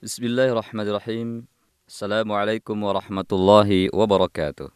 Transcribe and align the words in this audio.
Bismillahirrahmanirrahim. 0.00 1.44
Assalamualaikum 1.84 2.72
warahmatullahi 2.72 3.92
wabarakatuh. 3.92 4.72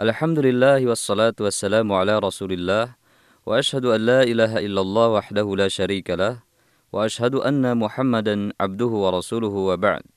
Alhamdulillah 0.00 0.80
wassalatu 0.88 1.44
wassalamu 1.44 1.92
ala 2.00 2.16
rasulillah 2.16 2.96
wa 3.44 3.60
ashhadu 3.60 3.92
an 3.92 4.00
la 4.00 4.20
ilaha 4.24 4.64
illallah 4.64 5.20
wahdahu 5.20 5.52
la 5.52 5.68
syarika 5.68 6.16
lah 6.16 6.40
wa 6.88 7.04
ashhadu 7.04 7.44
anna 7.44 7.76
muhammadan 7.76 8.56
abduhu 8.56 9.04
wa 9.04 9.12
rasuluhu 9.12 9.68
wa 9.68 9.76
ba'd. 9.76 10.08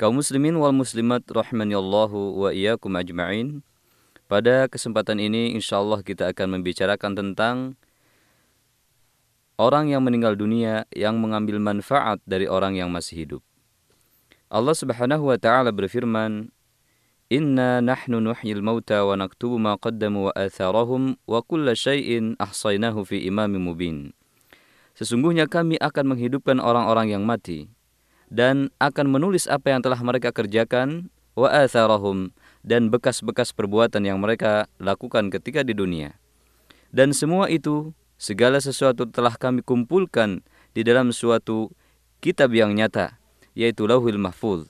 Kaum 0.00 0.24
muslimin 0.24 0.56
wal 0.56 0.72
muslimat 0.72 1.28
rahmani 1.28 1.76
Allahu 1.76 2.40
wa 2.40 2.48
iyyakum 2.48 2.96
ajma'in. 2.96 3.60
Pada 4.24 4.72
kesempatan 4.72 5.20
ini 5.20 5.52
insyaallah 5.52 6.00
kita 6.00 6.32
akan 6.32 6.56
membicarakan 6.56 7.12
tentang 7.12 7.76
orang 9.54 9.90
yang 9.90 10.02
meninggal 10.02 10.34
dunia 10.34 10.86
yang 10.90 11.18
mengambil 11.22 11.62
manfaat 11.62 12.18
dari 12.26 12.50
orang 12.50 12.74
yang 12.74 12.90
masih 12.90 13.26
hidup. 13.26 13.42
Allah 14.50 14.74
Subhanahu 14.74 15.30
wa 15.30 15.38
taala 15.38 15.74
berfirman, 15.74 16.50
"Inna 17.30 17.82
nahnu 17.82 18.22
nuhyil 18.22 18.62
mauta 18.62 19.02
wa 19.02 19.18
naktubu 19.18 19.58
ma 19.58 19.74
qaddamu 19.78 20.30
wa 20.30 20.32
atharahum 20.34 21.18
wa 21.26 21.40
kulla 21.42 21.74
syai'in 21.74 22.38
ahsaynahu 22.38 23.02
fi 23.06 23.22
imamin 23.26 23.62
mubin." 23.62 23.98
Sesungguhnya 24.94 25.50
kami 25.50 25.74
akan 25.82 26.14
menghidupkan 26.14 26.62
orang-orang 26.62 27.10
yang 27.10 27.26
mati 27.26 27.66
dan 28.30 28.70
akan 28.78 29.10
menulis 29.10 29.50
apa 29.50 29.74
yang 29.74 29.82
telah 29.82 29.98
mereka 29.98 30.30
kerjakan 30.30 31.10
wa 31.34 31.50
atharahum 31.50 32.30
dan 32.62 32.94
bekas-bekas 32.94 33.50
perbuatan 33.50 34.06
yang 34.06 34.22
mereka 34.22 34.70
lakukan 34.78 35.34
ketika 35.34 35.66
di 35.66 35.74
dunia. 35.74 36.14
Dan 36.94 37.10
semua 37.10 37.50
itu 37.50 37.90
Segala 38.24 38.56
sesuatu 38.56 39.04
telah 39.04 39.36
kami 39.36 39.60
kumpulkan 39.60 40.40
di 40.72 40.80
dalam 40.80 41.12
suatu 41.12 41.68
kitab 42.24 42.56
yang 42.56 42.72
nyata, 42.72 43.20
yaitu 43.52 43.84
Lauhul 43.84 44.16
Mahfuz. 44.16 44.64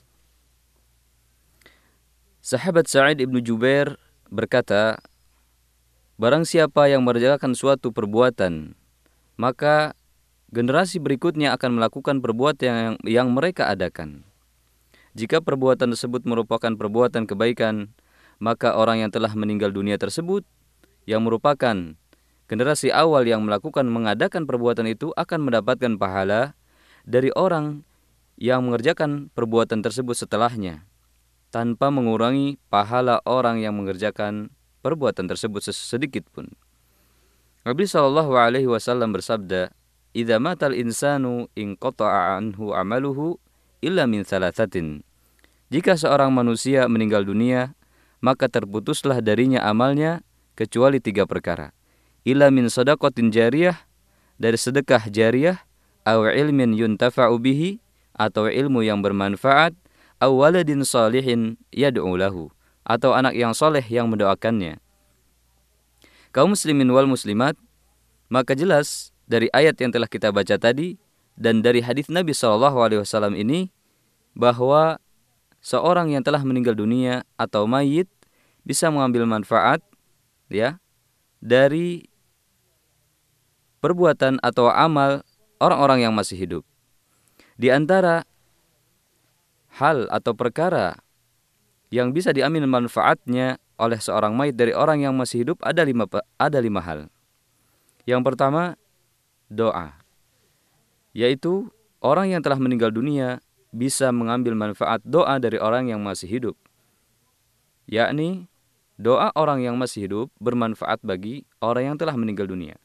Sahabat 2.43 2.91
Sa'id 2.91 3.23
ibnu 3.23 3.39
Jubair 3.39 3.95
berkata, 4.27 4.99
Barang 6.19 6.43
siapa 6.43 6.91
yang 6.91 7.07
mengerjakan 7.07 7.55
suatu 7.55 7.95
perbuatan, 7.95 8.75
maka 9.39 9.95
generasi 10.51 10.99
berikutnya 10.99 11.55
akan 11.55 11.79
melakukan 11.79 12.19
perbuatan 12.19 12.67
yang, 12.67 12.95
yang 13.07 13.27
mereka 13.31 13.71
adakan. 13.71 14.27
Jika 15.15 15.39
perbuatan 15.39 15.95
tersebut 15.95 16.27
merupakan 16.27 16.75
perbuatan 16.75 17.23
kebaikan, 17.23 17.95
maka 18.35 18.75
orang 18.75 19.07
yang 19.07 19.15
telah 19.15 19.31
meninggal 19.31 19.71
dunia 19.71 19.95
tersebut 19.95 20.43
yang 21.07 21.23
merupakan 21.23 21.95
generasi 22.45 22.93
awal 22.93 23.25
yang 23.25 23.41
melakukan 23.41 23.89
mengadakan 23.89 24.45
perbuatan 24.45 24.85
itu 24.85 25.09
akan 25.17 25.49
mendapatkan 25.49 25.97
pahala 25.97 26.53
dari 27.05 27.33
orang 27.33 27.81
yang 28.37 28.65
mengerjakan 28.65 29.33
perbuatan 29.33 29.81
tersebut 29.81 30.13
setelahnya 30.13 30.85
tanpa 31.49 31.87
mengurangi 31.87 32.59
pahala 32.67 33.23
orang 33.23 33.63
yang 33.63 33.73
mengerjakan 33.79 34.51
perbuatan 34.83 35.25
tersebut 35.25 35.65
sedikit 35.71 36.27
pun. 36.29 36.51
Nabi 37.65 37.89
Shallallahu 37.89 38.37
alaihi 38.37 38.69
wasallam 38.69 39.15
bersabda, 39.15 39.73
"Idza 40.13 40.37
matal 40.37 40.77
insanu 40.77 41.49
in 41.57 41.79
anhu 41.79 42.75
amaluhu 42.75 43.41
illa 43.81 44.05
min 44.05 44.21
thalathatin." 44.21 45.01
Jika 45.73 45.97
seorang 45.97 46.29
manusia 46.29 46.85
meninggal 46.85 47.25
dunia, 47.25 47.73
maka 48.21 48.45
terputuslah 48.45 49.17
darinya 49.23 49.65
amalnya 49.65 50.21
kecuali 50.53 51.01
tiga 51.01 51.25
perkara 51.25 51.73
ila 52.25 52.49
min 52.49 52.67
sadaqatin 52.67 53.29
jariyah 53.29 53.77
dari 54.41 54.57
sedekah 54.57 55.07
jariyah 55.07 55.61
aw 56.03 56.25
ilmin 56.27 56.73
yuntafa'u 56.73 57.37
bihi 57.37 57.79
atau 58.17 58.49
ilmu 58.49 58.81
yang 58.81 58.99
bermanfaat 59.05 59.77
aw 60.19 60.31
waladin 60.33 60.81
salihin 60.81 61.61
yad'u 61.69 62.17
lahu 62.17 62.49
atau 62.85 63.13
anak 63.13 63.33
yang 63.33 63.53
soleh 63.53 63.83
yang 63.85 64.09
mendoakannya. 64.09 64.77
Kaum 66.29 66.53
muslimin 66.53 66.91
wal 66.91 67.07
muslimat, 67.07 67.55
maka 68.27 68.53
jelas 68.53 69.15
dari 69.25 69.49
ayat 69.55 69.79
yang 69.81 69.89
telah 69.89 70.05
kita 70.05 70.29
baca 70.29 70.59
tadi 70.59 70.99
dan 71.39 71.65
dari 71.65 71.81
hadis 71.81 72.07
Nabi 72.11 72.31
Shallallahu 72.31 72.77
Alaihi 72.77 73.01
Wasallam 73.01 73.33
ini 73.33 73.73
bahwa 74.37 75.01
seorang 75.63 76.13
yang 76.13 76.21
telah 76.21 76.43
meninggal 76.45 76.77
dunia 76.77 77.25
atau 77.39 77.65
mayit 77.65 78.05
bisa 78.61 78.91
mengambil 78.93 79.25
manfaat 79.25 79.81
ya 80.51 80.77
dari 81.41 82.05
perbuatan 83.85 84.41
atau 84.41 84.73
amal 84.73 85.21
orang-orang 85.61 86.09
yang 86.09 86.13
masih 86.17 86.41
hidup. 86.41 86.63
Di 87.53 87.69
antara 87.69 88.25
hal 89.77 90.09
atau 90.09 90.33
perkara 90.33 90.97
yang 91.93 92.09
bisa 92.09 92.33
diambil 92.33 92.65
manfaatnya 92.65 93.61
oleh 93.77 94.01
seorang 94.01 94.33
mayit 94.33 94.57
dari 94.57 94.73
orang 94.73 95.05
yang 95.05 95.13
masih 95.13 95.45
hidup 95.45 95.61
ada 95.61 95.85
lima 95.85 96.09
ada 96.41 96.57
lima 96.57 96.81
hal. 96.81 97.05
Yang 98.09 98.21
pertama 98.25 98.73
doa, 99.53 99.93
yaitu 101.13 101.69
orang 102.01 102.33
yang 102.33 102.41
telah 102.41 102.57
meninggal 102.57 102.89
dunia 102.89 103.37
bisa 103.69 104.09
mengambil 104.09 104.57
manfaat 104.57 105.05
doa 105.05 105.37
dari 105.37 105.61
orang 105.61 105.93
yang 105.93 106.01
masih 106.01 106.25
hidup, 106.25 106.55
yakni 107.85 108.49
doa 108.97 109.29
orang 109.37 109.61
yang 109.61 109.77
masih 109.77 110.09
hidup 110.09 110.27
bermanfaat 110.41 111.03
bagi 111.05 111.43
orang 111.59 111.93
yang 111.93 111.97
telah 111.99 112.15
meninggal 112.17 112.49
dunia. 112.49 112.79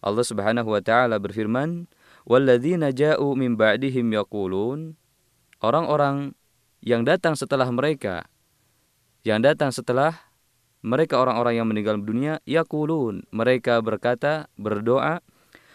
Allah 0.00 0.24
Subhanahu 0.24 0.68
wa 0.72 0.80
taala 0.80 1.20
berfirman, 1.20 1.88
"Walladzina 2.24 2.92
ja'u 2.92 3.36
min 3.36 3.56
ba'dihim 3.56 4.12
yaqulun" 4.16 4.96
Orang-orang 5.60 6.32
yang 6.80 7.04
datang 7.04 7.36
setelah 7.36 7.68
mereka 7.68 8.24
yang 9.20 9.44
datang 9.44 9.68
setelah 9.68 10.16
mereka 10.80 11.20
orang-orang 11.20 11.60
yang 11.60 11.68
meninggal 11.68 12.00
dunia 12.00 12.40
yaqulun. 12.48 13.28
Mereka 13.28 13.84
berkata 13.84 14.48
berdoa 14.56 15.20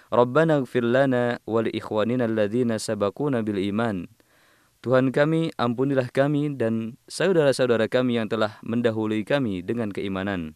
Rabbana 0.09 0.65
ighfir 0.65 0.81
lana 0.81 1.37
wa 1.45 1.61
ikhwanina 1.61 2.25
alladzina 2.25 2.81
sabaquna 2.81 3.45
bil 3.45 3.61
iman. 3.61 4.09
Tuhan 4.81 5.09
kami 5.09 5.49
ampunilah 5.57 6.13
kami 6.13 6.57
dan 6.57 6.97
saudara-saudara 7.09 7.89
kami 7.89 8.21
yang 8.21 8.29
telah 8.29 8.61
mendahului 8.61 9.25
kami 9.25 9.65
dengan 9.65 9.89
keimanan. 9.89 10.53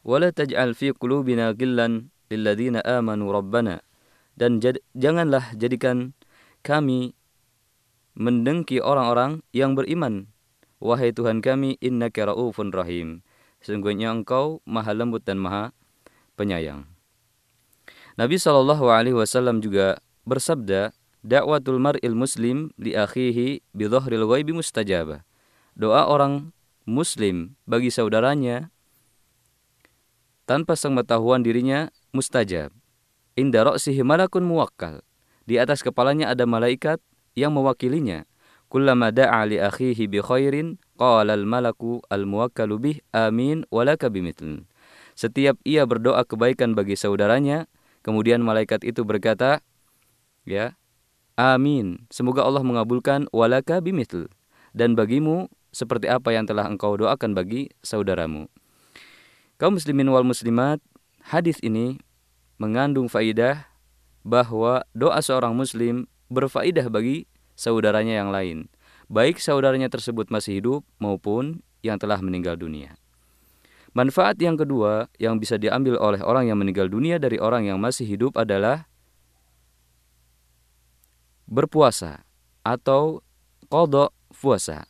Wala 0.00 0.32
taj'al 0.32 0.72
fi 0.72 0.96
qulubina 0.96 1.52
ghillan 1.52 2.08
lilladzina 2.32 2.82
amanu 2.82 3.30
rabbana. 3.32 3.82
Dan 4.36 4.60
jad, 4.60 4.82
janganlah 4.92 5.56
jadikan 5.56 6.12
kami 6.60 7.16
mendengki 8.16 8.80
orang-orang 8.80 9.40
yang 9.56 9.72
beriman. 9.72 10.28
Wahai 10.76 11.12
Tuhan 11.12 11.40
kami 11.40 11.80
innaka 11.80 12.28
raufun 12.28 12.68
rahim. 12.70 13.24
Sesungguhnya 13.64 14.12
engkau 14.12 14.60
maha 14.68 14.92
lembut 14.92 15.24
dan 15.24 15.40
maha 15.40 15.72
penyayang. 16.36 16.84
Nabi 18.16 18.36
Shallallahu 18.36 18.88
alaihi 18.92 19.16
wasallam 19.16 19.64
juga 19.64 20.00
bersabda 20.28 20.92
dakwatul 21.26 21.80
mar'il 21.80 22.14
muslim 22.14 22.70
li 22.78 22.94
akhihi 22.94 23.60
bi 23.74 23.84
dhahril 23.90 24.24
ghaibi 24.30 24.54
mustajabah 24.54 25.26
doa 25.76 26.08
orang 26.08 26.54
muslim 26.88 27.58
bagi 27.68 27.90
saudaranya 27.90 28.72
tanpa 30.48 30.78
pengetahuan 30.78 31.42
dirinya 31.42 31.90
mustajab. 32.16 32.72
Inda 33.36 33.68
ra'sihi 33.68 34.00
malakun 34.00 34.48
muwakkal. 34.48 35.04
Di 35.44 35.60
atas 35.60 35.84
kepalanya 35.84 36.32
ada 36.32 36.48
malaikat 36.48 36.98
yang 37.36 37.52
mewakilinya. 37.52 38.24
Kullama 38.72 39.12
da'a 39.12 39.44
li 39.46 39.60
akhihi 39.60 40.08
bi 40.08 40.18
khairin, 40.24 40.80
qala 40.96 41.36
al-malaku 41.36 42.00
al-muwakkalu 42.08 42.74
bih 42.80 42.96
amin 43.12 43.62
walaka 43.68 44.08
bimithl. 44.08 44.64
Setiap 45.14 45.60
ia 45.62 45.86
berdoa 45.86 46.24
kebaikan 46.26 46.74
bagi 46.74 46.98
saudaranya, 46.98 47.70
kemudian 48.02 48.42
malaikat 48.42 48.82
itu 48.82 49.06
berkata, 49.06 49.62
ya, 50.42 50.74
amin. 51.38 52.08
Semoga 52.10 52.42
Allah 52.42 52.66
mengabulkan 52.66 53.30
walaka 53.30 53.78
bimithl. 53.78 54.32
Dan 54.76 54.98
bagimu 54.98 55.48
seperti 55.70 56.08
apa 56.08 56.32
yang 56.32 56.48
telah 56.48 56.68
engkau 56.68 56.96
doakan 56.96 57.36
bagi 57.36 57.68
saudaramu. 57.84 58.48
Kaum 59.56 59.76
muslimin 59.76 60.08
wal 60.12 60.24
muslimat, 60.24 60.80
hadis 61.26 61.58
ini 61.58 61.98
mengandung 62.56 63.10
faidah 63.10 63.66
bahwa 64.22 64.86
doa 64.94 65.18
seorang 65.18 65.54
muslim 65.58 66.06
berfaidah 66.30 66.86
bagi 66.86 67.26
saudaranya 67.58 68.22
yang 68.22 68.30
lain, 68.30 68.70
baik 69.10 69.42
saudaranya 69.42 69.90
tersebut 69.90 70.30
masih 70.30 70.62
hidup 70.62 70.80
maupun 71.02 71.62
yang 71.82 71.98
telah 71.98 72.22
meninggal 72.22 72.54
dunia. 72.54 72.94
Manfaat 73.96 74.36
yang 74.38 74.60
kedua 74.60 75.08
yang 75.16 75.40
bisa 75.40 75.56
diambil 75.56 75.96
oleh 75.96 76.20
orang 76.20 76.52
yang 76.52 76.60
meninggal 76.60 76.86
dunia 76.86 77.16
dari 77.16 77.40
orang 77.40 77.64
yang 77.64 77.80
masih 77.80 78.04
hidup 78.04 78.36
adalah 78.36 78.84
berpuasa 81.48 82.22
atau 82.60 83.24
kodok 83.72 84.12
puasa. 84.36 84.84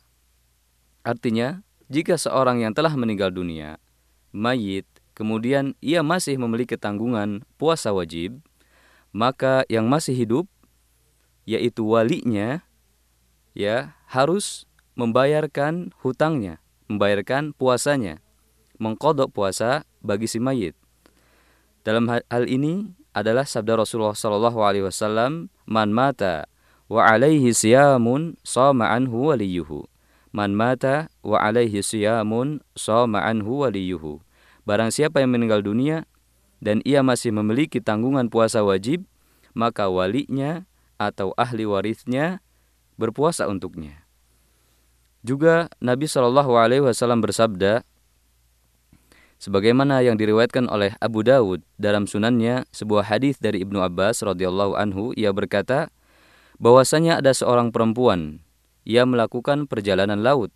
Artinya, 1.07 1.63
jika 1.87 2.19
seorang 2.19 2.67
yang 2.67 2.75
telah 2.75 2.91
meninggal 2.99 3.31
dunia, 3.31 3.79
mayit, 4.35 4.83
kemudian 5.17 5.73
ia 5.81 6.05
masih 6.05 6.37
memiliki 6.37 6.77
tanggungan 6.77 7.41
puasa 7.57 7.89
wajib, 7.89 8.37
maka 9.09 9.65
yang 9.65 9.89
masih 9.89 10.13
hidup, 10.13 10.45
yaitu 11.49 11.81
walinya, 11.81 12.61
ya 13.57 13.97
harus 14.05 14.69
membayarkan 14.93 15.89
hutangnya, 16.05 16.61
membayarkan 16.85 17.57
puasanya, 17.57 18.21
mengkodok 18.77 19.33
puasa 19.33 19.89
bagi 20.05 20.29
si 20.29 20.37
mayit. 20.37 20.77
Dalam 21.81 22.05
hal 22.13 22.45
ini 22.45 22.93
adalah 23.17 23.49
sabda 23.49 23.81
Rasulullah 23.81 24.13
Shallallahu 24.13 24.59
Alaihi 24.61 24.85
Wasallam, 24.85 25.49
"Man 25.65 25.97
mata 25.97 26.45
wa 26.85 27.09
alaihi 27.09 27.57
siyamun 27.57 28.37
sama 28.45 28.93
anhu 28.93 29.33
waliyuhu." 29.33 29.89
Man 30.35 30.53
mata 30.53 31.09
wa 31.25 31.41
alaihi 31.41 31.81
siyamun 31.81 32.61
sama 32.77 33.25
anhu 33.25 33.65
waliyuhu. 33.65 34.26
Barang 34.67 34.91
siapa 34.91 35.23
yang 35.23 35.31
meninggal 35.31 35.63
dunia 35.63 36.03
dan 36.59 36.83
ia 36.83 36.99
masih 36.99 37.31
memiliki 37.31 37.79
tanggungan 37.79 38.27
puasa 38.27 38.67
wajib, 38.67 39.07
maka 39.55 39.87
walinya 39.87 40.67
atau 40.99 41.31
ahli 41.39 41.63
warisnya 41.63 42.43
berpuasa 42.99 43.47
untuknya. 43.47 44.03
Juga 45.23 45.71
Nabi 45.79 46.11
Shallallahu 46.11 46.59
Alaihi 46.59 46.83
Wasallam 46.83 47.23
bersabda, 47.23 47.87
sebagaimana 49.39 50.03
yang 50.03 50.19
diriwayatkan 50.19 50.67
oleh 50.67 50.99
Abu 50.99 51.23
Dawud 51.23 51.63
dalam 51.79 52.03
sunannya 52.03 52.67
sebuah 52.75 53.07
hadis 53.07 53.39
dari 53.39 53.63
Ibnu 53.63 53.79
Abbas 53.79 54.19
radhiyallahu 54.19 54.75
anhu 54.75 55.15
ia 55.15 55.31
berkata 55.31 55.87
bahwasanya 56.59 57.23
ada 57.23 57.31
seorang 57.31 57.71
perempuan 57.71 58.43
ia 58.83 59.07
melakukan 59.07 59.63
perjalanan 59.63 60.19
laut. 60.19 60.51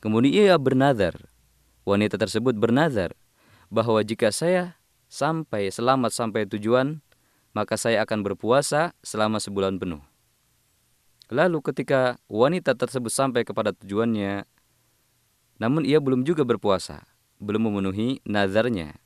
Kemudian 0.00 0.48
ia 0.48 0.56
bernazar. 0.56 1.28
Wanita 1.84 2.16
tersebut 2.16 2.56
bernazar 2.56 3.12
bahwa 3.70 4.02
jika 4.02 4.34
saya 4.34 4.76
sampai 5.06 5.70
selamat 5.70 6.10
sampai 6.10 6.44
tujuan 6.50 7.00
maka 7.50 7.74
saya 7.74 8.02
akan 8.06 8.22
berpuasa 8.22 8.94
selama 9.02 9.42
sebulan 9.42 9.78
penuh. 9.78 10.02
Lalu 11.30 11.62
ketika 11.62 12.18
wanita 12.26 12.74
tersebut 12.74 13.10
sampai 13.10 13.46
kepada 13.46 13.70
tujuannya, 13.74 14.46
namun 15.62 15.86
ia 15.86 16.02
belum 16.02 16.26
juga 16.26 16.42
berpuasa, 16.42 17.06
belum 17.38 17.70
memenuhi 17.70 18.18
nazarnya. 18.26 18.98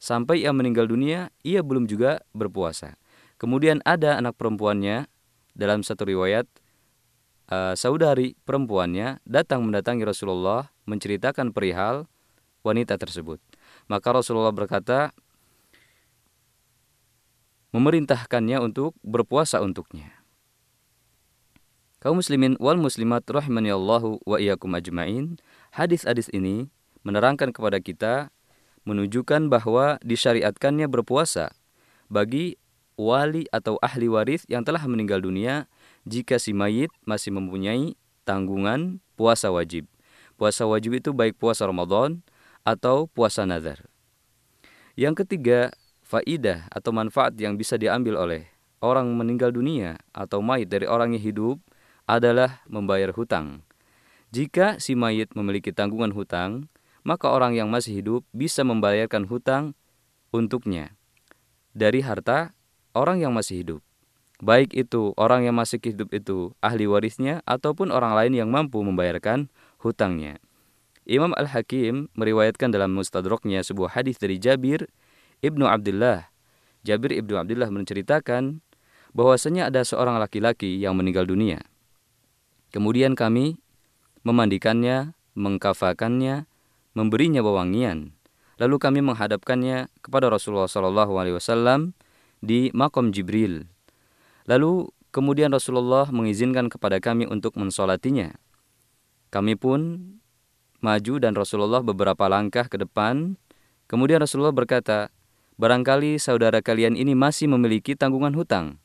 Sampai 0.00 0.46
ia 0.46 0.54
meninggal 0.54 0.88
dunia, 0.88 1.28
ia 1.44 1.60
belum 1.60 1.84
juga 1.84 2.24
berpuasa. 2.32 2.96
Kemudian 3.36 3.84
ada 3.84 4.16
anak 4.16 4.38
perempuannya, 4.40 5.10
dalam 5.58 5.82
satu 5.82 6.06
riwayat, 6.06 6.46
uh, 7.50 7.74
saudari 7.74 8.38
perempuannya 8.46 9.18
datang 9.26 9.66
mendatangi 9.66 10.06
Rasulullah 10.06 10.70
menceritakan 10.86 11.50
perihal 11.50 12.06
wanita 12.62 12.94
tersebut. 12.94 13.42
Maka 13.88 14.12
Rasulullah 14.12 14.52
berkata, 14.52 15.16
memerintahkannya 17.72 18.60
untuk 18.64 18.96
berpuasa 19.04 19.60
untuknya. 19.60 20.12
Kaum 21.98 22.22
muslimin 22.22 22.54
wal 22.62 22.78
muslimat 22.78 23.26
rahimani 23.26 23.74
Allahu 23.74 24.22
wa 24.22 24.38
iyyakum 24.38 24.70
ajmain, 24.78 25.34
hadis-hadis 25.74 26.30
ini 26.30 26.70
menerangkan 27.02 27.50
kepada 27.50 27.82
kita 27.82 28.30
menunjukkan 28.86 29.50
bahwa 29.50 29.98
disyariatkannya 30.06 30.86
berpuasa 30.86 31.52
bagi 32.06 32.56
wali 32.94 33.50
atau 33.50 33.76
ahli 33.82 34.06
waris 34.06 34.46
yang 34.46 34.62
telah 34.62 34.80
meninggal 34.86 35.20
dunia 35.20 35.66
jika 36.08 36.40
si 36.40 36.54
mayit 36.56 36.88
masih 37.04 37.34
mempunyai 37.34 37.98
tanggungan 38.22 39.02
puasa 39.18 39.50
wajib. 39.52 39.84
Puasa 40.38 40.64
wajib 40.70 40.96
itu 40.96 41.10
baik 41.10 41.34
puasa 41.34 41.66
Ramadan 41.66 42.22
atau 42.68 43.08
puasa 43.08 43.48
nazar. 43.48 43.88
Yang 44.92 45.24
ketiga, 45.24 45.72
faidah 46.04 46.68
atau 46.68 46.92
manfaat 46.92 47.32
yang 47.40 47.56
bisa 47.56 47.80
diambil 47.80 48.20
oleh 48.20 48.44
orang 48.84 49.08
meninggal 49.16 49.48
dunia 49.56 49.96
atau 50.12 50.44
mayit 50.44 50.68
dari 50.68 50.84
orang 50.84 51.16
yang 51.16 51.24
hidup 51.24 51.56
adalah 52.04 52.60
membayar 52.68 53.08
hutang. 53.16 53.64
Jika 54.28 54.76
si 54.76 54.92
mayit 54.92 55.32
memiliki 55.32 55.72
tanggungan 55.72 56.12
hutang, 56.12 56.68
maka 57.00 57.32
orang 57.32 57.56
yang 57.56 57.72
masih 57.72 58.04
hidup 58.04 58.20
bisa 58.36 58.60
membayarkan 58.60 59.24
hutang 59.24 59.72
untuknya 60.28 60.92
dari 61.72 62.04
harta 62.04 62.52
orang 62.92 63.24
yang 63.24 63.32
masih 63.32 63.64
hidup. 63.64 63.80
Baik 64.44 64.76
itu 64.76 65.16
orang 65.16 65.48
yang 65.48 65.56
masih 65.56 65.80
hidup 65.80 66.12
itu 66.12 66.52
ahli 66.60 66.84
warisnya 66.84 67.40
ataupun 67.48 67.88
orang 67.88 68.12
lain 68.12 68.36
yang 68.36 68.52
mampu 68.52 68.78
membayarkan 68.84 69.48
hutangnya. 69.80 70.36
Imam 71.08 71.32
Al-Hakim 71.32 72.12
meriwayatkan 72.12 72.68
dalam 72.68 72.92
mustadraknya 72.92 73.64
sebuah 73.64 73.96
hadis 73.96 74.20
dari 74.20 74.36
Jabir 74.36 74.92
Ibnu 75.40 75.64
Abdullah, 75.64 76.28
Jabir 76.84 77.16
Ibnu 77.16 77.40
Abdullah 77.40 77.72
menceritakan 77.72 78.60
bahwasanya 79.16 79.72
ada 79.72 79.80
seorang 79.88 80.20
laki-laki 80.20 80.76
yang 80.76 81.00
meninggal 81.00 81.24
dunia. 81.24 81.64
Kemudian 82.68 83.16
kami 83.16 83.56
memandikannya, 84.20 85.16
mengkafakannya, 85.32 86.44
memberinya 86.92 87.40
wewangian. 87.40 88.12
Lalu 88.60 88.76
kami 88.76 89.00
menghadapkannya 89.00 89.88
kepada 90.04 90.28
Rasulullah 90.28 90.68
Shallallahu 90.68 91.16
Alaihi 91.16 91.40
Wasallam 91.40 91.96
di 92.44 92.68
makom 92.76 93.16
Jibril. 93.16 93.64
Lalu 94.44 94.92
kemudian 95.08 95.54
Rasulullah 95.56 96.10
mengizinkan 96.12 96.68
kepada 96.68 97.00
kami 97.00 97.24
untuk 97.24 97.56
mensolatinya. 97.56 98.36
Kami 99.32 99.56
pun 99.56 99.80
maju 100.78 101.14
dan 101.22 101.34
Rasulullah 101.34 101.82
beberapa 101.82 102.26
langkah 102.30 102.66
ke 102.66 102.78
depan. 102.78 103.38
Kemudian 103.88 104.22
Rasulullah 104.22 104.54
berkata, 104.54 105.10
barangkali 105.58 106.20
saudara 106.20 106.62
kalian 106.62 106.94
ini 106.94 107.16
masih 107.16 107.50
memiliki 107.50 107.98
tanggungan 107.98 108.34
hutang. 108.36 108.78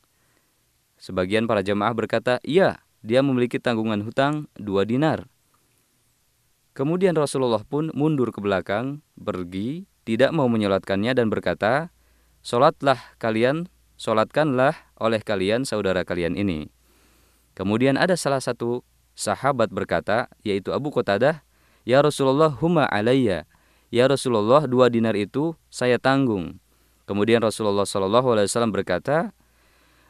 Sebagian 0.97 1.45
para 1.45 1.59
jemaah 1.59 1.91
berkata, 1.91 2.39
iya, 2.41 2.79
dia 3.03 3.19
memiliki 3.19 3.59
tanggungan 3.59 3.99
hutang 4.01 4.47
dua 4.55 4.87
dinar. 4.87 5.27
Kemudian 6.73 7.13
Rasulullah 7.13 7.61
pun 7.61 7.93
mundur 7.93 8.33
ke 8.33 8.41
belakang, 8.41 9.05
pergi, 9.13 9.85
tidak 10.07 10.33
mau 10.33 10.49
menyolatkannya 10.49 11.13
dan 11.13 11.29
berkata, 11.29 11.93
Solatlah 12.43 12.99
kalian, 13.23 13.71
solatkanlah 13.95 14.75
oleh 14.99 15.21
kalian 15.23 15.63
saudara 15.63 16.03
kalian 16.03 16.35
ini. 16.35 16.67
Kemudian 17.53 17.95
ada 17.95 18.17
salah 18.17 18.41
satu 18.41 18.81
sahabat 19.13 19.69
berkata, 19.69 20.27
yaitu 20.41 20.73
Abu 20.73 20.89
Qatadah, 20.89 21.45
Ya 21.83 21.99
Rasulullah 21.99 22.51
huma 22.51 22.87
alayya, 22.87 23.43
Ya 23.93 24.09
Rasulullah 24.09 24.65
dua 24.65 24.89
dinar 24.89 25.13
itu 25.13 25.53
saya 25.69 26.01
tanggung. 26.01 26.57
Kemudian 27.05 27.45
Rasulullah 27.45 27.85
Wasallam 27.85 28.73
berkata, 28.73 29.29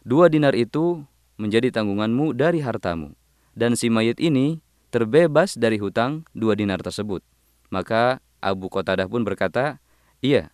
dua 0.08 0.32
dinar 0.32 0.56
itu 0.56 1.04
menjadi 1.36 1.68
tanggunganmu 1.68 2.32
dari 2.32 2.64
hartamu, 2.64 3.12
dan 3.60 3.76
si 3.76 3.92
mayit 3.92 4.24
ini 4.24 4.64
terbebas 4.88 5.60
dari 5.60 5.84
hutang 5.84 6.24
dua 6.32 6.56
dinar 6.56 6.80
tersebut. 6.80 7.28
Maka 7.76 8.24
Abu 8.40 8.72
Qatadah 8.72 9.12
pun 9.12 9.28
berkata, 9.28 9.84
iya. 10.24 10.48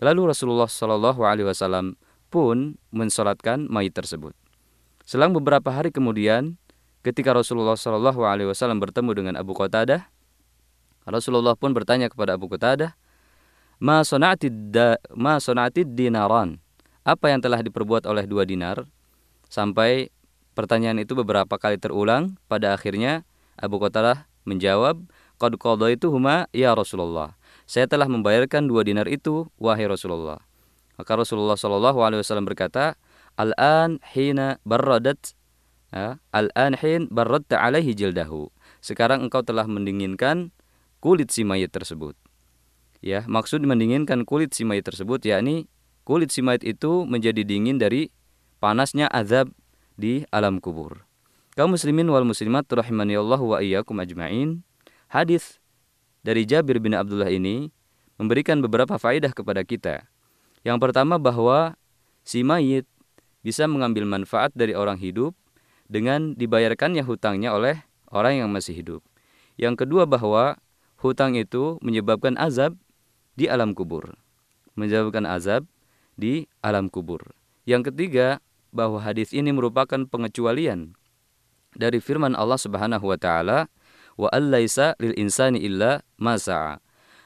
Lalu 0.00 0.32
Rasulullah 0.32 0.72
Wasallam 1.12 2.00
pun 2.32 2.80
mensolatkan 2.88 3.68
mayit 3.68 3.92
tersebut. 3.92 4.32
Selang 5.04 5.36
beberapa 5.36 5.68
hari 5.76 5.92
kemudian, 5.92 6.56
ketika 7.04 7.36
Rasulullah 7.36 7.76
Wasallam 7.76 8.80
bertemu 8.80 9.10
dengan 9.12 9.34
Abu 9.36 9.52
Qatadah, 9.52 10.08
Rasulullah 11.06 11.54
pun 11.54 11.70
bertanya 11.70 12.10
kepada 12.10 12.34
Abu 12.34 12.50
Qatadah, 12.50 12.98
ma 13.78 14.02
sonatid 14.02 14.74
da, 14.74 14.98
ma 15.14 15.38
dinaran? 15.38 16.58
Apa 17.06 17.30
yang 17.30 17.38
telah 17.38 17.62
diperbuat 17.62 18.10
oleh 18.10 18.26
dua 18.26 18.42
dinar? 18.42 18.82
Sampai 19.46 20.10
pertanyaan 20.58 20.98
itu 20.98 21.14
beberapa 21.14 21.54
kali 21.54 21.78
terulang. 21.78 22.34
Pada 22.50 22.74
akhirnya 22.74 23.22
Abu 23.54 23.78
Qatadah 23.78 24.26
menjawab 24.42 24.98
qad 25.38 25.54
itu 25.94 26.10
huma 26.10 26.50
ya 26.50 26.74
Rasulullah. 26.74 27.38
Saya 27.70 27.86
telah 27.86 28.10
membayarkan 28.10 28.66
dua 28.66 28.82
dinar 28.82 29.06
itu 29.06 29.46
wahai 29.62 29.86
Rasulullah. 29.86 30.42
Maka 30.98 31.12
Rasulullah 31.14 31.54
Shallallahu 31.54 32.02
alaihi 32.02 32.24
wasallam 32.24 32.48
berkata 32.48 32.96
al-an 33.36 34.00
hina 34.16 34.56
barradat 34.64 35.36
ya, 35.92 36.16
al-an 36.32 36.72
hin 36.74 37.06
barradta 37.12 37.60
alaihi 37.60 37.92
jildahu. 37.92 38.48
Sekarang 38.80 39.22
engkau 39.22 39.44
telah 39.44 39.68
mendinginkan 39.68 40.50
kulit 41.00 41.30
si 41.32 41.44
mayit 41.44 41.72
tersebut 41.72 42.16
Ya, 43.04 43.22
maksud 43.28 43.62
mendinginkan 43.62 44.24
kulit 44.24 44.56
si 44.56 44.64
mayit 44.64 44.82
tersebut 44.82 45.22
yakni 45.22 45.68
kulit 46.02 46.32
si 46.32 46.40
mayit 46.40 46.64
itu 46.64 47.04
menjadi 47.04 47.44
dingin 47.44 47.76
dari 47.76 48.08
panasnya 48.58 49.06
azab 49.12 49.52
di 49.94 50.24
alam 50.32 50.58
kubur. 50.58 51.04
Kaum 51.56 51.72
muslimin 51.72 52.08
wal 52.08 52.26
muslimat 52.26 52.68
rahimani 52.68 53.16
Allah 53.16 53.40
wa 53.40 53.62
iyyakum 53.62 53.96
ajmain. 54.00 54.60
Hadis 55.08 55.62
dari 56.26 56.44
Jabir 56.44 56.82
bin 56.82 56.92
Abdullah 56.98 57.30
ini 57.30 57.70
memberikan 58.18 58.60
beberapa 58.60 58.98
faedah 58.98 59.32
kepada 59.32 59.62
kita. 59.62 60.08
Yang 60.66 60.78
pertama 60.82 61.16
bahwa 61.16 61.78
si 62.26 62.42
mayit 62.42 62.84
bisa 63.46 63.70
mengambil 63.70 64.02
manfaat 64.02 64.50
dari 64.52 64.74
orang 64.74 64.98
hidup 64.98 65.32
dengan 65.86 66.34
dibayarkannya 66.34 67.06
hutangnya 67.06 67.54
oleh 67.54 67.86
orang 68.10 68.42
yang 68.42 68.50
masih 68.50 68.74
hidup. 68.74 69.00
Yang 69.54 69.86
kedua 69.86 70.04
bahwa 70.10 70.58
hutang 71.06 71.38
itu 71.38 71.78
menyebabkan 71.80 72.34
azab 72.36 72.74
di 73.38 73.46
alam 73.46 73.72
kubur. 73.72 74.18
Menyebabkan 74.74 75.24
azab 75.24 75.64
di 76.18 76.50
alam 76.60 76.90
kubur. 76.90 77.22
Yang 77.66 77.92
ketiga, 77.94 78.42
bahwa 78.76 79.00
hadis 79.00 79.32
ini 79.32 79.56
merupakan 79.56 80.04
pengecualian 80.04 80.92
dari 81.72 81.96
firman 81.96 82.36
Allah 82.36 82.60
Subhanahu 82.60 83.08
wa 83.08 83.16
taala 83.16 83.72
wa 84.20 84.28
allaisa 84.28 84.92
lil 85.00 85.16
insani 85.16 85.64
illa 85.64 86.04
masa'a 86.20 86.80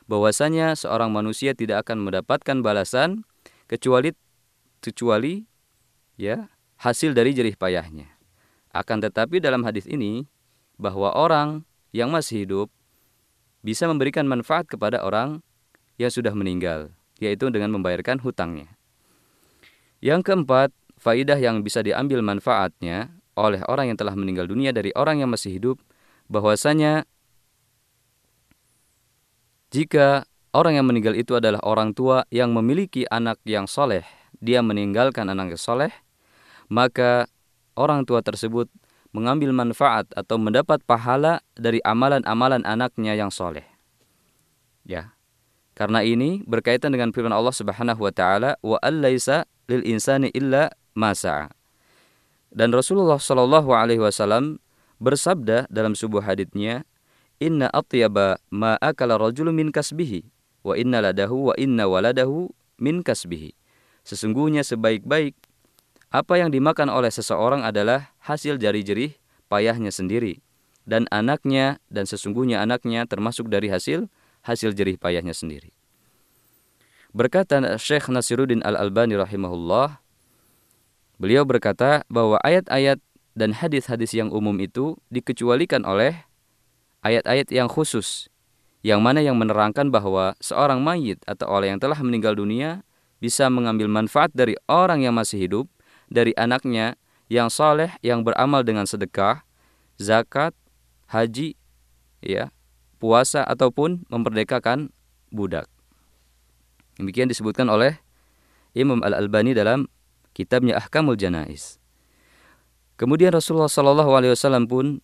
bahwasanya 0.06 0.75
seorang 0.75 1.10
manusia 1.10 1.54
tidak 1.54 1.87
akan 1.87 2.02
mendapatkan 2.02 2.62
balasan 2.62 3.22
kecuali 3.70 4.14
kecuali 4.82 5.46
ya 6.18 6.50
hasil 6.82 7.14
dari 7.14 7.30
jerih 7.30 7.54
payahnya. 7.54 8.10
Akan 8.70 9.02
tetapi 9.02 9.42
dalam 9.42 9.66
hadis 9.66 9.87
ini 9.87 10.26
bahwa 10.78 11.14
orang 11.14 11.66
yang 11.90 12.10
masih 12.10 12.46
hidup 12.46 12.68
bisa 13.61 13.85
memberikan 13.88 14.25
manfaat 14.25 14.69
kepada 14.69 15.05
orang 15.05 15.45
yang 16.00 16.09
sudah 16.09 16.33
meninggal, 16.33 16.93
yaitu 17.21 17.52
dengan 17.52 17.76
membayarkan 17.76 18.21
hutangnya. 18.25 18.73
Yang 20.00 20.33
keempat, 20.33 20.73
faidah 20.97 21.37
yang 21.37 21.61
bisa 21.61 21.85
diambil 21.85 22.25
manfaatnya 22.25 23.12
oleh 23.37 23.61
orang 23.69 23.93
yang 23.93 23.99
telah 24.00 24.17
meninggal 24.17 24.49
dunia 24.49 24.73
dari 24.73 24.93
orang 24.97 25.21
yang 25.21 25.29
masih 25.33 25.61
hidup 25.61 25.76
bahwasanya 26.33 27.05
jika 29.71 30.25
orang 30.50 30.81
yang 30.81 30.87
meninggal 30.88 31.14
itu 31.14 31.37
adalah 31.37 31.61
orang 31.62 31.95
tua 31.95 32.25
yang 32.33 32.50
memiliki 32.50 33.07
anak 33.07 33.38
yang 33.47 33.69
soleh, 33.69 34.02
dia 34.40 34.64
meninggalkan 34.64 35.29
anak 35.29 35.55
yang 35.55 35.61
soleh, 35.61 35.93
maka 36.67 37.29
orang 37.76 38.02
tua 38.09 38.25
tersebut 38.25 38.67
mengambil 39.11 39.50
manfaat 39.50 40.07
atau 40.14 40.38
mendapat 40.38 40.83
pahala 40.87 41.43
dari 41.59 41.83
amalan-amalan 41.83 42.62
anaknya 42.62 43.19
yang 43.19 43.31
soleh. 43.31 43.67
Ya, 44.87 45.14
karena 45.75 46.05
ini 46.05 46.43
berkaitan 46.47 46.93
dengan 46.95 47.11
firman 47.11 47.33
Allah 47.33 47.55
Subhanahu 47.55 48.05
wa 48.05 48.12
taala 48.12 48.61
wa 48.61 48.76
allaisa 48.85 49.49
lil 49.64 49.83
insani 49.87 50.29
illa 50.35 50.71
masa. 50.93 51.50
Dan 52.50 52.75
Rasulullah 52.75 53.17
Shallallahu 53.17 53.71
alaihi 53.71 54.02
wasallam 54.02 54.59
bersabda 54.99 55.71
dalam 55.71 55.95
sebuah 55.95 56.26
haditsnya, 56.35 56.83
"Inna 57.38 57.71
atyaba 57.71 58.43
ma 58.50 58.75
akala 58.83 59.17
rajulun 59.17 59.55
min 59.55 59.71
kasbihi 59.71 60.26
wa 60.67 60.75
inna 60.75 61.00
ladahu 61.00 61.50
wa 61.50 61.55
inna 61.57 61.87
waladahu 61.87 62.50
min 62.83 63.07
kasbihi." 63.07 63.55
Sesungguhnya 64.02 64.67
sebaik-baik 64.67 65.38
apa 66.11 66.43
yang 66.43 66.50
dimakan 66.50 66.90
oleh 66.90 67.11
seseorang 67.11 67.62
adalah 67.62 68.11
hasil 68.26 68.59
jari 68.59 68.83
jerih 68.83 69.12
payahnya 69.47 69.95
sendiri 69.95 70.43
dan 70.83 71.07
anaknya 71.14 71.79
dan 71.87 72.07
sesungguhnya 72.07 72.59
anaknya 72.62 73.07
termasuk 73.07 73.47
dari 73.47 73.71
hasil 73.71 74.11
hasil 74.43 74.75
jerih 74.75 74.99
payahnya 74.99 75.33
sendiri. 75.33 75.71
Berkata 77.11 77.59
Syekh 77.79 78.11
Nasiruddin 78.11 78.62
Al-Albani 78.62 79.19
rahimahullah, 79.19 79.99
beliau 81.19 81.43
berkata 81.43 82.07
bahwa 82.07 82.38
ayat-ayat 82.43 83.02
dan 83.35 83.55
hadis-hadis 83.55 84.14
yang 84.14 84.31
umum 84.31 84.55
itu 84.59 84.99
dikecualikan 85.11 85.83
oleh 85.87 86.26
ayat-ayat 87.02 87.50
yang 87.50 87.67
khusus 87.67 88.31
yang 88.81 89.05
mana 89.05 89.21
yang 89.21 89.37
menerangkan 89.37 89.93
bahwa 89.93 90.33
seorang 90.40 90.81
mayit 90.81 91.21
atau 91.29 91.47
orang 91.52 91.76
yang 91.76 91.81
telah 91.81 92.00
meninggal 92.00 92.33
dunia 92.33 92.81
bisa 93.21 93.52
mengambil 93.52 93.93
manfaat 93.93 94.33
dari 94.33 94.57
orang 94.64 95.05
yang 95.05 95.12
masih 95.12 95.37
hidup, 95.37 95.67
dari 96.11 96.35
anaknya 96.35 96.99
yang 97.31 97.47
soleh, 97.49 97.95
yang 98.02 98.26
beramal 98.26 98.67
dengan 98.67 98.85
sedekah, 98.85 99.47
zakat, 99.97 100.52
haji, 101.07 101.55
ya, 102.21 102.50
puasa 102.99 103.47
ataupun 103.47 104.05
memerdekakan 104.11 104.90
budak. 105.31 105.71
Demikian 106.99 107.31
disebutkan 107.31 107.71
oleh 107.71 107.97
Imam 108.76 109.00
Al 109.00 109.17
Albani 109.17 109.57
dalam 109.57 109.88
kitabnya 110.37 110.76
Ahkamul 110.76 111.17
Janais. 111.17 111.81
Kemudian 113.00 113.33
Rasulullah 113.33 113.73
Shallallahu 113.73 114.12
Alaihi 114.12 114.37
Wasallam 114.37 114.69
pun 114.69 115.00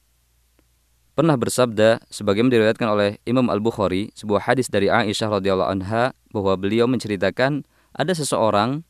pernah 1.17 1.33
bersabda 1.41 2.05
sebagaimana 2.13 2.53
diriwayatkan 2.53 2.89
oleh 2.93 3.17
Imam 3.25 3.49
Al 3.49 3.65
Bukhari 3.65 4.13
sebuah 4.13 4.53
hadis 4.53 4.69
dari 4.69 4.93
Aisyah 4.93 5.41
radhiyallahu 5.41 5.71
anha 5.73 6.13
bahwa 6.29 6.53
beliau 6.61 6.85
menceritakan 6.85 7.65
ada 7.97 8.13
seseorang 8.13 8.85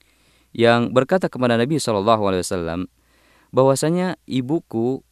yang 0.56 0.96
berkata 0.96 1.28
kepada 1.28 1.60
Nabi 1.60 1.76
Shallallahu 1.76 2.22
Alaihi 2.32 2.42
Wasallam 2.48 2.80
bahwasanya 3.52 4.16
ibuku 4.24 5.04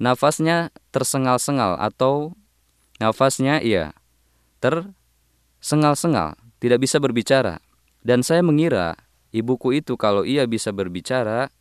nafasnya 0.00 0.72
tersengal-sengal 0.88 1.76
atau 1.76 2.32
nafasnya 2.96 3.60
iya 3.60 3.92
tersengal-sengal 4.64 6.40
tidak 6.64 6.80
bisa 6.80 6.96
berbicara 6.96 7.60
dan 8.00 8.24
saya 8.24 8.40
mengira 8.40 8.96
ibuku 9.36 9.76
itu 9.76 10.00
kalau 10.00 10.24
ia 10.24 10.48
bisa 10.48 10.72
berbicara 10.72 11.52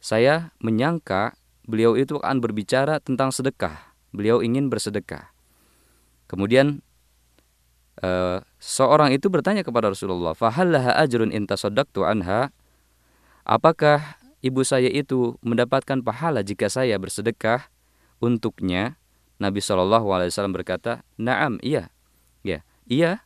saya 0.00 0.54
menyangka 0.62 1.36
beliau 1.68 1.98
itu 1.98 2.16
akan 2.16 2.40
berbicara 2.40 3.02
tentang 3.02 3.34
sedekah. 3.34 3.92
Beliau 4.14 4.40
ingin 4.40 4.72
bersedekah. 4.72 5.34
Kemudian 6.30 6.80
uh, 8.02 8.42
seorang 8.58 9.14
itu 9.14 9.30
bertanya 9.30 9.62
kepada 9.66 9.90
Rasulullah, 9.90 10.34
"Fahallaha 10.34 10.94
ajrun 10.98 11.30
in 11.34 11.46
tasaddaqtu 11.46 12.06
anha?" 12.06 12.50
Apakah 13.48 14.20
ibu 14.44 14.60
saya 14.60 14.92
itu 14.92 15.40
mendapatkan 15.40 16.04
pahala 16.04 16.44
jika 16.44 16.68
saya 16.68 17.00
bersedekah 17.00 17.70
untuknya? 18.20 19.00
Nabi 19.38 19.62
Shallallahu 19.62 20.10
alaihi 20.10 20.34
wasallam 20.34 20.54
berkata, 20.54 21.06
"Na'am, 21.16 21.62
iya." 21.62 21.88
Ya, 22.42 22.66
iya. 22.90 23.22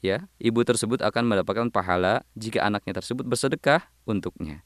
Ya, 0.00 0.32
ibu 0.40 0.64
tersebut 0.64 1.04
akan 1.04 1.28
mendapatkan 1.28 1.68
pahala 1.68 2.24
jika 2.32 2.64
anaknya 2.64 2.96
tersebut 3.04 3.28
bersedekah 3.28 3.84
untuknya. 4.08 4.64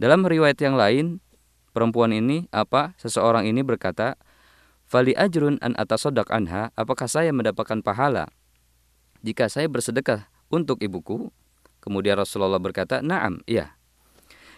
Dalam 0.00 0.24
riwayat 0.24 0.56
yang 0.56 0.72
lain, 0.72 1.20
perempuan 1.76 2.16
ini 2.16 2.48
apa? 2.48 2.96
Seseorang 2.96 3.44
ini 3.44 3.60
berkata, 3.60 4.16
"Fali 4.88 5.12
ajrun 5.12 5.60
an 5.60 5.76
atasodak 5.76 6.32
anha, 6.32 6.72
apakah 6.80 7.04
saya 7.12 7.28
mendapatkan 7.28 7.84
pahala 7.84 8.32
jika 9.24 9.48
saya 9.48 9.66
bersedekah 9.70 10.28
untuk 10.48 10.80
ibuku?" 10.84 11.32
Kemudian 11.80 12.20
Rasulullah 12.20 12.60
berkata, 12.60 13.00
"Na'am, 13.00 13.40
iya." 13.48 13.76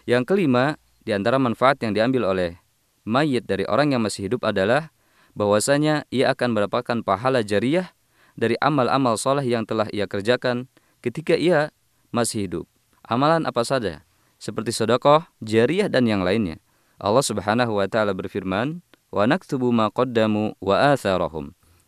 Yang 0.06 0.34
kelima, 0.34 0.74
di 1.06 1.14
antara 1.14 1.38
manfaat 1.38 1.78
yang 1.82 1.94
diambil 1.94 2.34
oleh 2.34 2.58
mayit 3.06 3.46
dari 3.46 3.62
orang 3.70 3.94
yang 3.94 4.02
masih 4.02 4.26
hidup 4.26 4.42
adalah 4.42 4.90
bahwasanya 5.38 6.02
ia 6.10 6.34
akan 6.34 6.58
mendapatkan 6.58 7.06
pahala 7.06 7.46
jariah 7.46 7.94
dari 8.34 8.58
amal-amal 8.58 9.14
soleh 9.14 9.46
yang 9.46 9.62
telah 9.62 9.86
ia 9.94 10.10
kerjakan 10.10 10.66
ketika 10.98 11.38
ia 11.38 11.70
masih 12.10 12.50
hidup. 12.50 12.66
Amalan 13.06 13.46
apa 13.46 13.62
saja? 13.62 14.02
seperti 14.42 14.74
sedekah, 14.74 15.30
jariah 15.38 15.86
dan 15.86 16.10
yang 16.10 16.26
lainnya. 16.26 16.58
Allah 16.98 17.22
Subhanahu 17.22 17.78
wa 17.78 17.86
taala 17.86 18.10
berfirman. 18.10 18.82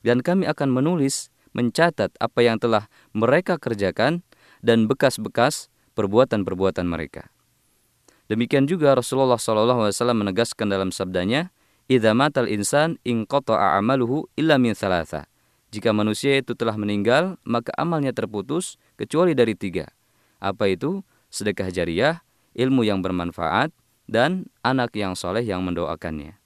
Dan 0.05 0.21
kami 0.21 0.45
akan 0.47 0.69
menulis, 0.71 1.34
mencatat 1.55 2.13
apa 2.19 2.41
yang 2.43 2.61
telah 2.61 2.91
mereka 3.17 3.57
kerjakan 3.57 4.27
dan 4.61 4.91
bekas-bekas 4.91 5.73
perbuatan-perbuatan 5.95 6.85
mereka. 6.85 7.31
Demikian 8.27 8.65
juga 8.67 8.97
Rasulullah 8.97 9.39
SAW 9.39 9.93
menegaskan 10.17 10.69
dalam 10.69 10.91
sabdanya, 10.91 11.53
"Idza 11.87 12.13
insan 12.49 12.99
in 13.07 13.29
amaluhu 13.29 14.27
illa 14.35 14.57
min 14.59 14.75
thalatha." 14.75 15.31
Jika 15.75 15.91
manusia 15.91 16.39
itu 16.39 16.55
telah 16.55 16.79
meninggal, 16.79 17.35
maka 17.43 17.75
amalnya 17.75 18.15
terputus 18.15 18.79
kecuali 18.95 19.35
dari 19.35 19.59
tiga. 19.59 19.91
Apa 20.39 20.71
itu? 20.71 21.03
Sedekah 21.35 21.67
jariah, 21.75 22.23
ilmu 22.55 22.87
yang 22.87 23.03
bermanfaat, 23.03 23.75
dan 24.07 24.47
anak 24.63 24.95
yang 24.95 25.19
soleh 25.19 25.43
yang 25.43 25.67
mendoakannya. 25.67 26.39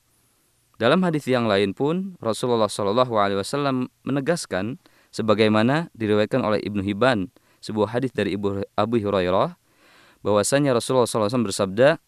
Dalam 0.81 1.03
hadis 1.05 1.29
yang 1.29 1.45
lain 1.45 1.77
pun 1.77 2.17
Rasulullah 2.23 2.71
Shallallahu 2.71 3.19
Alaihi 3.19 3.43
Wasallam 3.43 3.93
menegaskan, 4.07 4.81
sebagaimana 5.19 5.91
diriwayatkan 5.99 6.47
oleh 6.47 6.63
Ibnu 6.63 6.87
Hibban, 6.87 7.27
sebuah 7.59 7.99
hadis 7.99 8.15
dari 8.15 8.39
Ibu 8.39 8.63
Abu 8.79 9.03
Hurairah, 9.03 9.59
bahwasanya 10.23 10.79
Rasulullah 10.79 11.11
SAW 11.11 11.43
bersabda, 11.43 11.99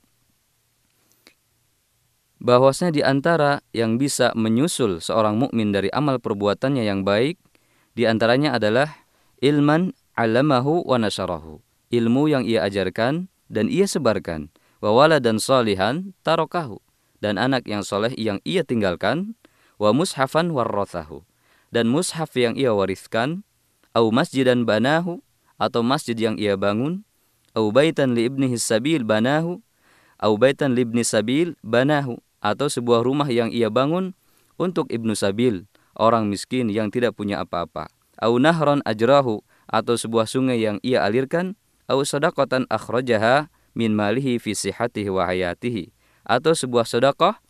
bahwasanya 2.38 2.93
di 2.95 3.02
antara 3.02 3.67
yang 3.75 3.99
bisa 3.99 4.31
menyusul 4.38 5.02
seorang 5.02 5.35
mukmin 5.35 5.75
dari 5.75 5.90
amal 5.90 6.23
perbuatannya 6.23 6.87
yang 6.87 7.02
baik, 7.02 7.43
di 7.99 8.07
antaranya 8.07 8.55
adalah 8.55 9.02
ilman 9.43 9.90
alamahu 10.14 10.87
wa 10.87 11.02
nasyarahu. 11.02 11.59
Ilmu 11.90 12.31
yang 12.31 12.47
ia 12.47 12.62
ajarkan 12.62 13.26
dan 13.50 13.67
ia 13.67 13.90
sebarkan 13.90 14.55
wawala 14.79 15.19
dan 15.19 15.43
solihan 15.43 16.14
tarokahu 16.23 16.79
dan 17.19 17.35
anak 17.35 17.67
yang 17.67 17.83
soleh 17.83 18.14
yang 18.14 18.38
ia 18.47 18.62
tinggalkan 18.62 19.35
wa 19.76 19.90
mushafan 19.90 20.55
warrothahu 20.55 21.26
dan 21.71 21.91
mushaf 21.91 22.35
yang 22.35 22.55
ia 22.59 22.75
wariskan 22.75 23.47
au 23.95 24.11
masjidan 24.11 24.67
banahu 24.67 25.23
atau 25.59 25.83
masjid 25.83 26.15
yang 26.15 26.39
ia 26.39 26.55
bangun 26.55 27.03
au 27.55 27.71
baitan 27.75 28.15
li 28.15 28.27
ibnihi 28.27 28.59
sabil 28.59 29.03
banahu 29.03 29.62
au 30.21 30.35
baitan 30.37 30.77
li 30.77 30.85
ibni 30.85 31.03
sabil 31.03 31.57
banahu 31.65 32.21
atau 32.45 32.69
sebuah 32.69 33.03
rumah 33.03 33.29
yang 33.29 33.49
ia 33.50 33.73
bangun 33.73 34.12
untuk 34.61 34.89
ibnu 34.93 35.17
sabil 35.17 35.65
orang 35.97 36.29
miskin 36.29 36.69
yang 36.73 36.89
tidak 36.89 37.17
punya 37.17 37.45
apa-apa. 37.45 37.89
Au 38.21 38.37
nahron 38.37 38.85
ajrahu 38.85 39.41
atau 39.69 39.95
sebuah 39.97 40.29
sungai 40.29 40.61
yang 40.61 40.77
ia 40.85 41.05
alirkan 41.05 41.57
au 41.89 42.05
sadaqatan 42.05 42.69
akhrajaha 42.69 43.49
min 43.73 43.97
malihi 43.97 44.37
fi 44.37 44.53
sihatihi 44.53 45.09
wa 45.09 45.25
hayatihi 45.29 45.93
atau 46.29 46.53
sebuah 46.53 46.85
sedekah 46.85 47.41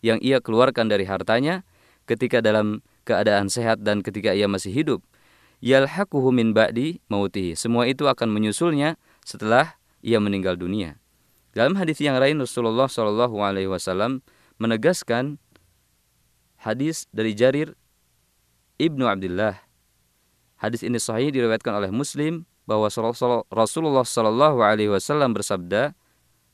yang 0.00 0.22
ia 0.22 0.38
keluarkan 0.38 0.86
dari 0.86 1.04
hartanya 1.04 1.66
ketika 2.06 2.38
dalam 2.38 2.80
keadaan 3.04 3.48
sehat 3.48 3.82
dan 3.84 4.04
ketika 4.04 4.34
ia 4.34 4.46
masih 4.50 4.72
hidup. 4.72 5.00
Yalhaquhu 5.60 6.32
min 6.32 6.56
ba'di 6.56 7.04
mautihi. 7.12 7.52
Semua 7.52 7.84
itu 7.84 8.08
akan 8.08 8.32
menyusulnya 8.32 8.96
setelah 9.24 9.76
ia 10.00 10.16
meninggal 10.16 10.56
dunia. 10.56 10.96
Dalam 11.52 11.76
hadis 11.76 12.00
yang 12.00 12.16
lain 12.16 12.40
Rasulullah 12.40 12.88
Shallallahu 12.88 13.42
alaihi 13.42 13.68
wasallam 13.68 14.24
menegaskan 14.56 15.36
hadis 16.60 17.08
dari 17.12 17.36
Jarir 17.36 17.76
Ibnu 18.80 19.04
Abdullah. 19.04 19.60
Hadis 20.60 20.84
ini 20.84 20.96
sahih 21.00 21.32
diriwayatkan 21.32 21.72
oleh 21.72 21.92
Muslim 21.92 22.48
bahwa 22.68 22.88
Rasulullah 23.52 24.04
Shallallahu 24.04 24.60
alaihi 24.60 24.92
wasallam 24.92 25.32
bersabda, 25.36 25.96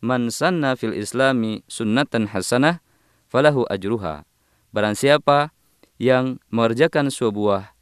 "Man 0.03 0.31
sanna 0.31 0.79
fil 0.79 0.95
Islami 0.95 1.62
sunnatan 1.71 2.31
hasanah 2.31 2.83
falahu 3.31 3.67
ajruha." 3.71 4.26
Barang 4.75 4.95
siapa 4.95 5.55
yang 5.97 6.41
mengerjakan 6.53 7.09
sebuah 7.09 7.73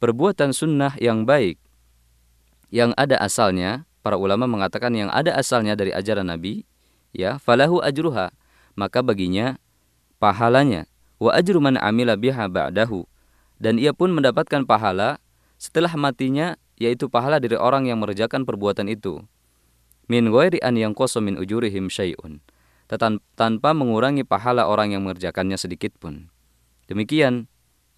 perbuatan 0.00 0.52
sunnah 0.56 0.96
yang 1.00 1.28
baik 1.28 1.60
yang 2.68 2.92
ada 3.00 3.16
asalnya, 3.16 3.88
para 4.04 4.20
ulama 4.20 4.44
mengatakan 4.44 4.92
yang 4.92 5.08
ada 5.08 5.32
asalnya 5.32 5.72
dari 5.72 5.88
ajaran 5.88 6.28
Nabi, 6.28 6.68
ya, 7.16 7.40
falahu 7.40 7.80
ajruha, 7.80 8.28
maka 8.76 9.00
baginya 9.00 9.56
pahalanya. 10.20 10.84
Wa 11.18 11.34
ajru 11.34 11.58
man 11.58 11.80
amila 11.80 12.14
biha 12.14 12.46
ba'dahu. 12.46 13.08
Dan 13.58 13.80
ia 13.80 13.90
pun 13.90 14.14
mendapatkan 14.14 14.62
pahala 14.68 15.18
setelah 15.58 15.90
matinya, 15.98 16.54
yaitu 16.78 17.10
pahala 17.10 17.42
dari 17.42 17.58
orang 17.58 17.90
yang 17.90 17.98
mengerjakan 17.98 18.46
perbuatan 18.46 18.86
itu. 18.86 19.24
Min 20.06 20.30
ghairi 20.30 20.62
an 20.62 20.78
yang 20.78 20.94
min 20.94 21.34
ujurihim 21.40 21.90
syai'un. 21.90 22.38
Tanpa 23.34 23.70
mengurangi 23.74 24.22
pahala 24.22 24.70
orang 24.70 24.94
yang 24.94 25.02
mengerjakannya 25.08 25.58
sedikit 25.58 25.96
pun. 25.98 26.30
Demikian 26.88 27.46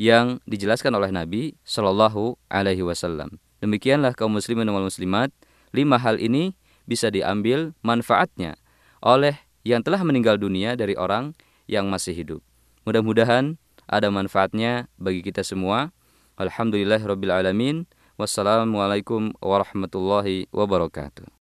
yang 0.02 0.42
dijelaskan 0.50 0.90
oleh 0.98 1.14
Nabi 1.14 1.54
Shallallahu 1.62 2.34
Alaihi 2.50 2.82
Wasallam. 2.82 3.38
Demikianlah 3.62 4.16
kaum 4.18 4.34
muslimin 4.34 4.66
dan 4.66 4.74
muslimat, 4.74 5.30
lima 5.70 6.00
hal 6.00 6.18
ini 6.18 6.58
bisa 6.88 7.06
diambil 7.12 7.70
manfaatnya 7.86 8.58
oleh 8.98 9.38
yang 9.62 9.84
telah 9.86 10.02
meninggal 10.02 10.40
dunia 10.40 10.74
dari 10.74 10.98
orang 10.98 11.36
yang 11.70 11.86
masih 11.86 12.16
hidup. 12.16 12.40
Mudah-mudahan 12.82 13.60
ada 13.86 14.10
manfaatnya 14.10 14.90
bagi 14.98 15.22
kita 15.22 15.46
semua. 15.46 15.94
Alhamdulillahirabbil 16.40 17.30
alamin. 17.30 17.86
Wassalamualaikum 18.16 19.32
warahmatullahi 19.40 20.50
wabarakatuh. 20.52 21.39